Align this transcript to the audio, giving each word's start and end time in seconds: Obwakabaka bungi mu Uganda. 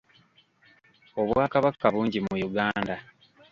Obwakabaka 1.21 1.85
bungi 1.93 2.19
mu 2.25 2.33
Uganda. 2.47 2.95